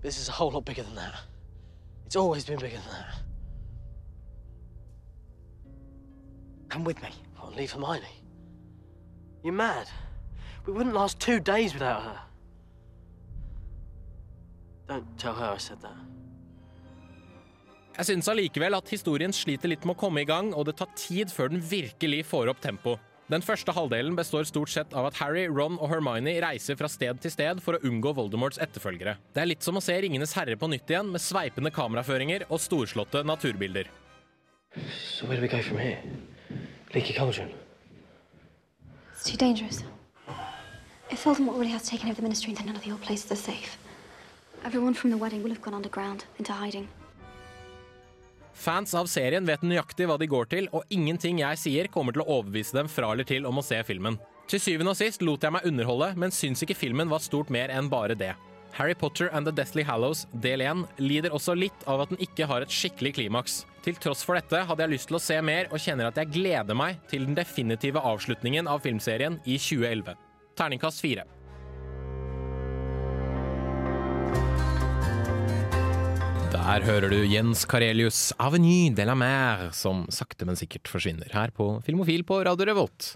[0.00, 1.28] This is a whole lot bigger than that.
[2.06, 3.25] It's always been bigger than that.
[6.76, 7.08] Come with me.
[7.40, 8.04] I'll leave Hermione.
[9.42, 9.88] You're mad.
[10.66, 12.18] We wouldn't last two days without her.
[14.86, 15.96] Don't tell her I said that.
[17.96, 20.92] Jeg syns allikevel at historien sliter litt med å komme i gang, og det tar
[21.00, 22.98] tid før den virkelig får opp tempo.
[23.32, 27.24] Den første halvdelen består stort sett av at Harry, Ron og Hermione reiser fra sted
[27.24, 29.16] til sted for å unngå Voldemorts etterfølgere.
[29.32, 32.60] Det er litt som å se Ringenes herre på nytt igjen, med sveipende kameraføringer og
[32.60, 33.88] storslåtte naturbilder.
[34.92, 36.04] So where do we go from here?
[36.94, 37.50] Leaky Cauldron.
[39.12, 39.84] It's too dangerous.
[41.10, 43.36] If Voldemort really has taken over the Ministry, then none of the old places are
[43.36, 43.78] safe.
[44.64, 46.88] Everyone from the wedding will have gone underground, into hiding.
[48.52, 52.24] Fans av serien vet nøyaktig hva de går til, og ingenting jeg sier kommer til
[52.24, 54.16] å overbevise dem fra eller til om å se filmen.
[54.48, 57.70] Til syvende og sist lot jeg meg underholde, men syns ikke filmen var stort mer
[57.74, 58.32] enn bare det.
[58.76, 62.48] Harry Potter and the Deathly Hallows del 1 lider også litt av at den ikke
[62.48, 63.64] har et skikkelig klimaks.
[63.86, 66.32] Til tross for dette hadde jeg lyst til å se mer, og kjenner at jeg
[66.34, 70.16] gleder meg til den definitive avslutningen av filmserien i 2011.
[70.58, 71.22] Terningkast fire.
[76.50, 81.54] Der hører du Jens Karelius, 'Avenue de la Mer', som sakte, men sikkert forsvinner her
[81.54, 83.14] på Filmofil på Radio Revolt.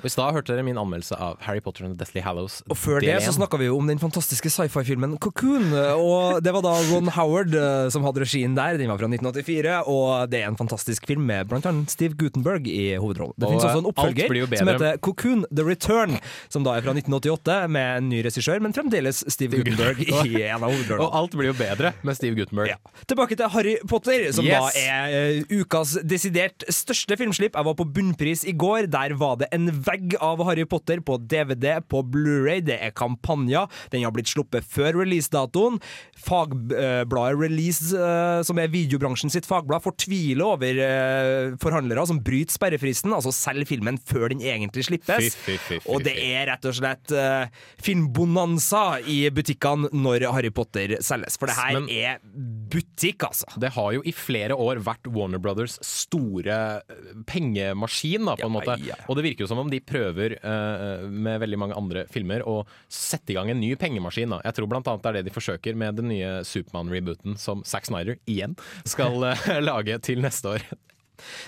[0.00, 2.60] Og I stad hørte dere min anmeldelse av Harry Potter and the Deathly Hallows.
[2.70, 5.70] Og før det så snakka vi jo om den fantastiske sci-fi-filmen Cocoon.
[6.00, 8.78] Og det var da Ron Howard eh, som hadde regien der.
[8.80, 12.94] Den var fra 1984, og det er en fantastisk film med annet Steve Gutenberg i
[13.00, 13.34] hovedrollen.
[13.36, 16.16] Det finnes også en eh, oppfølger som heter Cocoon The Return,
[16.52, 20.62] som da er fra 1988, med en ny regissør, men fremdeles Steve Gutenberg i en
[20.62, 21.06] av hovedrollene.
[21.08, 22.76] Og alt blir jo bedre med Steve Gutenberg.
[23.10, 24.74] Tilbake til Harry Potter, som Yes.
[24.74, 27.56] da er eh, ukas desidert største filmslipp.
[27.58, 28.88] Jeg var på Bunnpris i går.
[28.90, 32.62] Der var det en vegg av Harry Potter på DVD, på Blu-ray.
[32.64, 33.68] Det er kampanjer.
[33.92, 35.80] Den har blitt sluppet før releasedatoen.
[36.20, 43.14] Fagbladet Release, eh, som er videobransjen sitt fagblad, fortviler over eh, forhandlere som bryter sperrefristen,
[43.16, 45.30] altså selger filmen før den egentlig slippes.
[45.40, 47.48] Fy, fy, fy, Og det er rett og slett eh,
[47.84, 51.38] filmbonanza i butikkene når Harry Potter selges.
[51.40, 52.20] For det her Men- er
[52.70, 53.48] butikk, altså.
[53.60, 58.56] Det har jo i flere år vært Warner Brothers store eh, pengemaskin, da, på en
[58.58, 58.76] måte.
[59.08, 62.60] Og det virker jo som om de prøver uh, med veldig mange andre filmer å
[62.90, 64.36] sette i gang en ny pengemaskin.
[64.36, 64.42] Da.
[64.46, 67.88] Jeg tror blant annet det er det de forsøker med den nye Supermann-rebooten som Zack
[67.88, 68.56] Snyder igjen
[68.88, 70.70] skal uh, lage til neste år.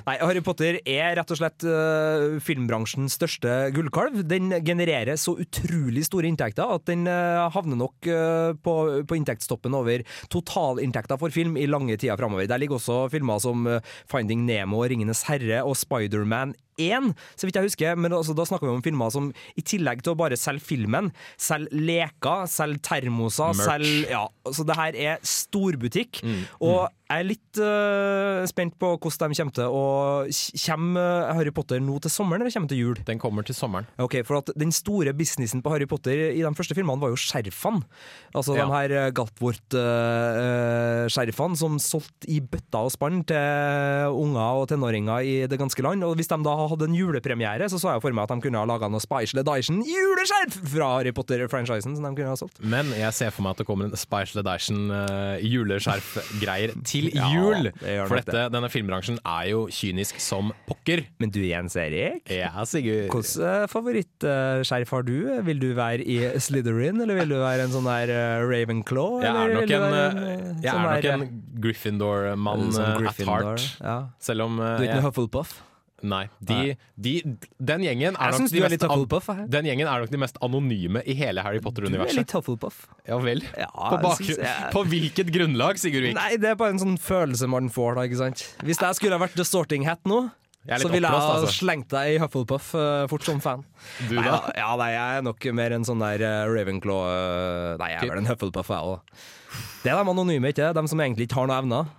[0.06, 4.22] Nei, Harry Potter er rett og slett uh, filmbransjens største gullkalv.
[4.28, 8.76] Den genererer så utrolig store inntekter at den uh, havner nok uh, på,
[9.08, 12.48] på inntektstoppen over totalinntekter for film i lange tider framover.
[12.50, 13.66] Der ligger også filmer som
[14.10, 17.96] Finding Nemo, Ringenes herre og Spiderman 1, så vidt jeg husker.
[17.98, 19.24] Men altså, da snakker vi om filmer som
[19.58, 23.68] i tillegg til å bare selge filmen, selger leker, selger termoser, selge...
[23.68, 26.12] selger Ja, så det her er storbutikk.
[26.24, 26.42] Mm.
[26.64, 26.80] Og
[27.12, 30.24] jeg er litt uh, spent på hvordan de kommer til å
[30.62, 32.96] Kommer Harry Potter nå til sommeren, eller kommer til jul?
[33.04, 33.86] Den kommer til sommeren.
[34.00, 37.16] Ok, for at Den store businessen på Harry Potter i de første filmene var jo
[37.20, 37.82] skjerfene.
[38.32, 38.64] Altså Ja.
[38.64, 43.44] de her øh, Galtvort-skjerfene som solgte i bøtta og spann til
[44.22, 46.00] unger og tenåringer i det ganske land.
[46.06, 48.60] Og Hvis de da hadde en julepremiere, så så jeg for meg at de kunne
[48.60, 51.96] ha laga noe Spice Dyson juleskjerf fra Harry Potter-franchisen.
[51.96, 52.60] som de kunne ha solgt.
[52.62, 57.28] Men jeg ser for meg at det kommer en Spice Dyson uh, juleskjerf-greier til Ja,
[57.34, 57.70] jul.
[57.80, 58.44] det gjør For dette, det.
[58.54, 61.04] denne filmbransjen er jo kynisk som pokker.
[61.22, 62.24] Men du Jens Erik?
[62.30, 63.08] Ja, Sigurd.
[63.12, 65.16] Hvilken uh, favorittskjerf har du?
[65.48, 69.20] Vil du være i Slytherin, eller vil du være en sånn der uh, Ravenclaw?
[69.22, 71.28] Jeg er nok en, en, eh, sånn en
[71.62, 73.66] Gryffindor-mann Sånn eh, at heart.
[73.82, 73.96] ja.
[74.22, 75.54] Selv om eh, Du er ikke noe Hufflepuff?
[76.02, 76.24] Nei.
[76.42, 77.12] De, de,
[77.62, 81.02] den gjengen er nok de mest Hufflepuff, an- Den gjengen er nok de mest anonyme
[81.06, 82.10] i hele Harry Potter-universet.
[82.10, 82.82] Du er litt Hufflepuff.
[83.08, 83.44] Ja vel?
[83.54, 86.16] Ja, på, bakgrunn- jeg- på hvilket grunnlag, Sigurd Vik?
[86.18, 88.46] Nei, det er bare en sånn følelse man får, da, ikke sant.
[88.66, 90.24] Hvis jeg skulle ha vært The Sorting Hat nå,
[90.62, 91.54] så ville jeg ha altså.
[91.56, 93.64] slengt deg i Hufflepuff uh, fort som fan.
[94.06, 94.52] Du nei, da?
[94.58, 98.12] Ja, nei, jeg er nok mer en sånn der uh, Ravenclaw uh, Nei, jeg er
[98.12, 99.16] vel en Hufflepuff, jeg òg.
[99.82, 101.90] Det er de anonyme, ikke De som egentlig ikke har noe evner.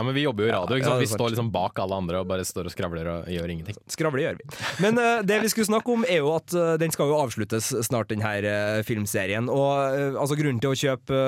[0.00, 0.76] Ja, men Vi jobber jo i radio.
[0.78, 1.02] ikke Ja, sant?
[1.02, 3.76] Vi står liksom bak alle andre og bare står og skravler og gjør ingenting.
[3.92, 4.46] Skravle gjør vi.
[4.80, 7.68] Men uh, det vi skulle snakke om, er jo at uh, den skal jo avsluttes
[7.84, 9.50] snart, den her uh, filmserien.
[9.52, 11.20] Og altså grunnen til å kjøpe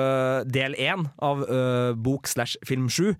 [0.49, 1.45] del én av
[2.01, 3.13] bok slash film sju,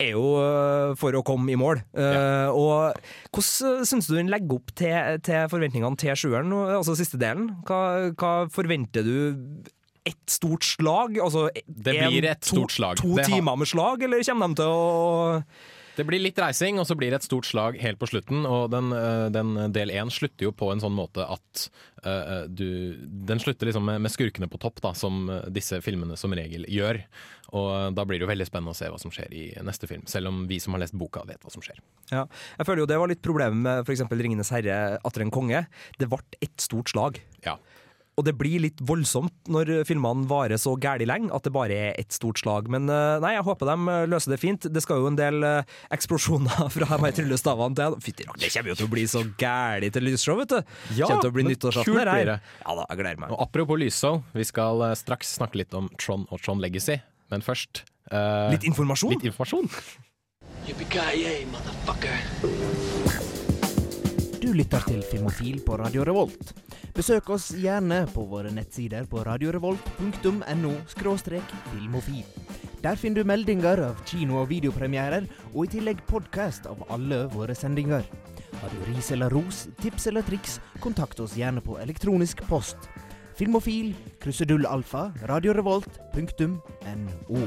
[0.00, 1.80] er jo for å komme i mål.
[1.96, 2.50] Ja.
[2.52, 2.96] Og
[3.34, 7.50] hvordan syns du den legger opp til, til forventningene til sjueren, altså siste delen?
[7.68, 9.16] Hva, hva forventer du?
[10.06, 11.18] Ett stort slag?
[11.22, 13.00] Altså Det en, blir et to, stort slag.
[13.02, 15.44] To Det har- med slag, eller kommer de til å
[15.96, 18.44] Det blir litt reising, og så blir det et stort slag helt på slutten.
[18.44, 21.70] Og den, øh, den del én slutter jo på en sånn måte at
[22.04, 26.30] uh, du Den slutter liksom med, med skurkene på topp, da, som disse filmene som
[26.32, 27.02] regel gjør.
[27.54, 30.04] Og da blir det jo veldig spennende å se hva som skjer i neste film.
[30.10, 31.78] Selv om vi som har lest boka, vet hva som skjer.
[32.10, 32.26] Ja,
[32.58, 34.02] jeg føler jo det var litt problemet med f.eks.
[34.10, 35.66] 'Ringenes herre' atter en konge.
[35.98, 37.20] Det ble ett stort slag.
[37.46, 37.56] Ja.
[38.16, 41.98] Og det blir litt voldsomt når filmene varer så gæli lenge at det bare er
[42.00, 42.70] ett stort slag.
[42.72, 44.68] Men eh, nei, jeg håper de eh, løser det fint.
[44.72, 47.98] Det skal jo en del eh, eksplosjoner fra meg trylle stavene til.
[48.06, 50.74] Fytti rakkeren, det kommer jo til å bli så gæli til lysshow, vet du.
[50.96, 52.12] Ja, kommer til å bli nyttårsaften her.
[52.14, 52.38] blir det.
[52.64, 53.36] Ja da, jeg gleder meg.
[53.36, 56.96] Og apropos lysshow, vi skal straks snakke litt om Tron og Tron Legacy.
[57.28, 59.12] Men først uh, Litt informasjon?
[59.16, 59.68] Litt informasjon.
[60.66, 63.35] Yippee-ki-yay, motherfucker.
[64.56, 66.54] Lytter til Filmofil på Radio Revolt.
[66.96, 72.24] Besøk oss gjerne på våre nettsider på radiorevolt.no filmofil.
[72.80, 77.52] Der finner du meldinger av kino- og videopremierer, og i tillegg podkast av alle våre
[77.58, 78.00] sendinger.
[78.62, 82.88] Har du ris eller ros, tips eller triks, kontakt oss gjerne på elektronisk post.
[83.36, 83.92] Filmofil,
[84.24, 87.44] krusedullalfa, radiorevolt.no.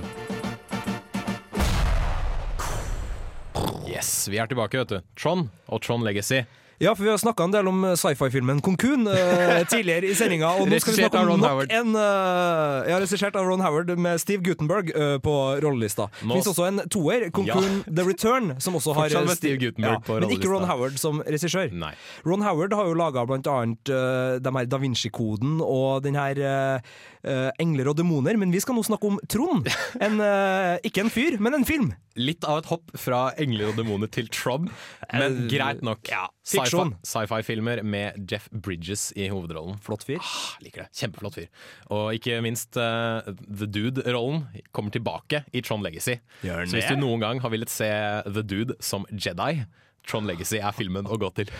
[3.89, 5.01] Yes, vi er tilbake, vet du.
[5.17, 6.45] Tron og Tron Legacy.
[6.79, 10.53] Ja, for vi har snakka en del om sci-fi-filmen Konkun uh, tidligere i sendinga.
[10.61, 14.21] Og nå skal vi snakke om nok en uh, Ja, regissert av Ron Howard med
[14.23, 16.07] Steve Gutenberg uh, på rollelista.
[16.21, 17.95] Det fins også en toer, Konkun Ja.
[17.99, 20.53] The Return, som også har Fortsatt med Steve- Gutenberg Guttenberg på Men ikke.
[20.53, 21.73] Ron Howard som regissør.
[21.75, 21.91] Nei.
[22.23, 26.39] Ron Howard har jo laga blant annet uh, de her Da Vinci-koden og den her
[26.39, 26.91] eh,
[27.27, 29.67] eh, Engler og demoner, men vi skal nå snakke om Trond.
[30.05, 31.91] En, eh, ikke en fyr, men en film.
[32.19, 34.69] Litt av et hopp fra engler og demoner til Trond
[35.13, 36.07] men Eh, greit nok.
[36.47, 36.68] fiksjon.
[36.69, 39.79] Sci-fi- Sci-fi-filmer med Jeff Bridges i hovedrollen.
[39.83, 40.21] Flott fyr.
[40.21, 40.89] Ah, liker det.
[41.01, 41.49] Kjempeflott fyr.
[41.95, 46.19] Og ikke minst uh, The Dude-rollen kommer tilbake i Tron Legacy.
[46.43, 47.89] Så hvis du noen gang har villet se
[48.29, 49.65] The Dude som Jedi,
[50.07, 51.51] Tron Legacy er filmen å gå til.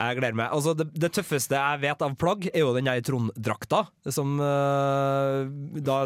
[0.00, 0.48] Jeg gleder meg.
[0.54, 3.82] Altså, det, det tøffeste jeg vet av plagg, er jo den der Trond-drakta.
[4.08, 5.44] Som uh,
[5.76, 5.98] da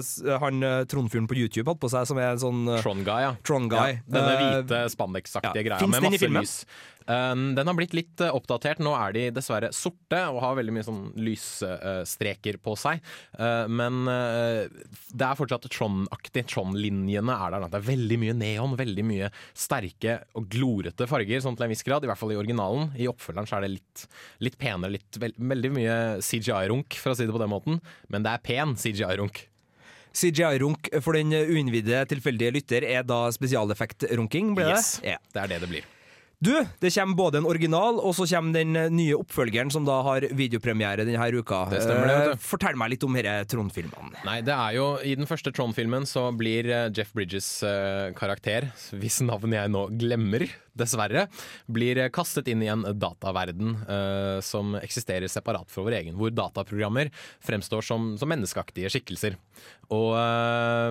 [0.42, 3.20] han eh, Trond-fyren på YouTube hadde på seg, som er en sånn uh, Tron Guy,
[3.22, 3.30] ja.
[3.46, 4.00] Trond Guy.
[4.00, 5.66] Ja, denne hvite spandex-aktige ja.
[5.68, 6.56] greia Finns med masse lys.
[7.04, 8.78] Um, den har blitt litt eh, oppdatert.
[8.80, 13.02] Nå er de dessverre sorte og har veldig mye sånn lysstreker på seg.
[13.38, 14.64] Eh, men eh,
[15.12, 16.46] det er fortsatt Tron-aktig.
[16.52, 17.66] Tron-linjene er der.
[17.68, 21.84] Det er veldig mye neon, veldig mye sterke og glorete farger, sånn til en viss
[21.86, 22.04] grad.
[22.06, 22.90] I hvert fall i originalen.
[22.96, 24.06] I oppfølgeren så er det litt,
[24.48, 27.82] litt penere, litt, vel- veldig mye CGI-runk, for å si det på den måten.
[28.12, 29.44] Men det er pen CGI-runk.
[30.14, 34.78] CGI-runk for den uinnvidde tilfeldige lytter er da spesialeffekt-runking, blir det?
[34.78, 35.88] Yes, det er det det blir.
[36.42, 40.26] Du, det kommer både en original og så kommer den nye oppfølgeren som da har
[40.36, 41.64] videopremiere denne uka.
[41.72, 42.18] Det stemmer det.
[42.34, 44.24] Eh, Fortell meg litt om disse Trond-filmene.
[44.26, 48.70] Nei, det er jo I den første Trond-filmen så blir eh, Jeff Bridges eh, karakter,
[48.98, 50.46] hvis navn jeg nå glemmer,
[50.78, 51.26] dessverre,
[51.66, 57.12] blir kastet inn i en dataverden uh, som eksisterer separat fra vår egen, hvor dataprogrammer
[57.44, 59.38] fremstår som, som menneskeaktige skikkelser.
[59.92, 60.90] Og uh,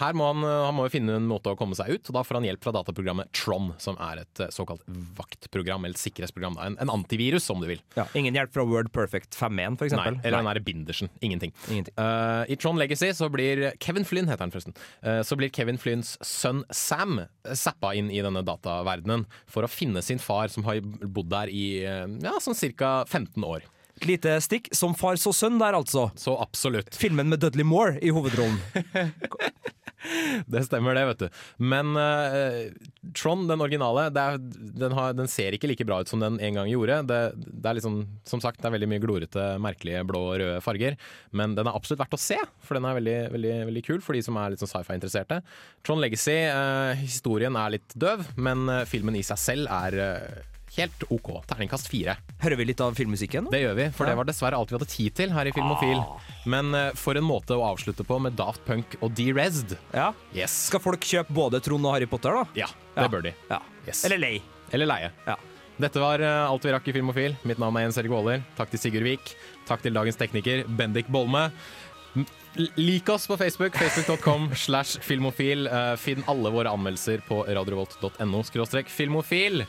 [0.00, 2.40] her må han, han må finne en måte å komme seg ut, og da får
[2.40, 4.82] han hjelp fra dataprogrammet Tron, som er et eh, såkalt
[5.16, 6.58] vaktprogram, eller et sikkerhetsprogram.
[6.62, 7.82] En, en antivirus, om du vil.
[7.96, 11.10] Ja, ingen hjelp fra Word Perfect 5.1, for Nei, eller den derre bindersen.
[11.24, 11.54] Ingenting.
[11.70, 14.76] Eh, I Tron Legacy så blir Kevin Flynn, heter han forresten,
[15.26, 17.20] så blir Kevin Flynns sønn Sam
[17.56, 18.95] zappa inn i denne dataverdenen
[19.46, 23.04] for å finne sin far, som har bodd der i eh, ja, sånn ca.
[23.08, 23.66] 15 år.
[23.96, 24.68] Et lite stikk.
[24.76, 26.10] Som far så sønn der, altså.
[26.20, 26.94] Så absolutt.
[26.96, 28.60] Filmen med Dudley Moore i hovedrollen.
[30.52, 31.42] Det stemmer det, vet du.
[31.72, 32.66] Men uh,
[33.16, 36.60] Tron, den originale, er, den, har, den ser ikke like bra ut som den en
[36.60, 37.00] gang gjorde.
[37.08, 40.60] Det, det er liksom, som sagt, det er veldig mye glorete, merkelige blå og røde
[40.64, 40.98] farger.
[41.36, 44.16] Men den er absolutt verdt å se, for den er veldig, veldig, veldig kul for
[44.16, 45.40] de som er litt sånn sci-fi-interesserte.
[45.86, 50.55] Tron Legacy, uh, historien er litt døv, men eh, filmen i seg selv er eh,
[50.76, 51.30] helt OK.
[51.48, 52.16] Terningkast fire.
[52.42, 53.48] Hører vi litt av filmmusikken?
[53.52, 54.12] Det gjør vi, for Ja.
[54.12, 56.02] det var dessverre alt vi hadde tid til her i Filmofil.
[56.46, 59.76] Men eh, for en måte å avslutte på med Daft Punk og Derezed.
[59.94, 60.12] Ja.
[60.36, 60.54] Yes.
[60.70, 62.44] Skal folk kjøpe både Trond og Harry Potter, da?
[62.54, 63.34] Ja, det bør de.
[63.50, 63.60] Ja.
[63.86, 64.04] Yes.
[64.04, 64.34] Eller lei.
[64.74, 65.12] Eller leie.
[65.76, 67.34] Dette var eh, alt vi rakk i Filmofil.
[67.44, 68.40] Mitt navn er Jens Erik Waaler.
[68.56, 69.34] Takk til Sigurd Vik.
[69.68, 71.50] Takk til dagens tekniker, Bendik Bolme.
[72.80, 75.66] Lik oss på Facebook, facebook.com slash filmofil.
[75.68, 78.42] Eh, Finn alle våre anmeldelser på radiovolt.no
[78.88, 79.64] filmofil.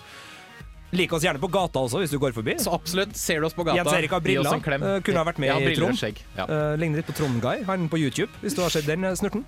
[0.96, 2.56] Lik oss gjerne på gata også, hvis du går forbi.
[2.64, 4.54] Så absolutt, ser du oss på gata, Jens Erik har briller.
[4.54, 4.84] en klem.
[4.84, 6.00] Eh, kunne ha vært med Ja, i Trond.
[6.38, 6.46] ja.
[6.48, 9.16] Uh, ligner litt på Trond Guy, han på YouTube, hvis du har sett den eh,
[9.20, 9.44] snurten.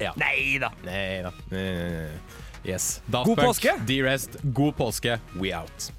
[0.00, 0.12] Ja.
[0.16, 0.72] Nei da.
[0.84, 1.32] Nei da.
[2.66, 3.00] Yes.
[3.06, 3.78] Daft God påske!
[3.86, 5.20] D-Rest, god påske.
[5.38, 5.92] We out.